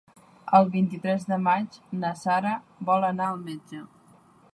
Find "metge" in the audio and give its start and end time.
3.51-3.83